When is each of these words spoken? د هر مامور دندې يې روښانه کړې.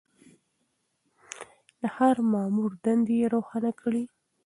د 1.79 1.81
هر 1.95 2.15
مامور 2.31 2.71
دندې 2.83 3.15
يې 3.21 3.27
روښانه 3.33 3.71
کړې. 3.81 4.03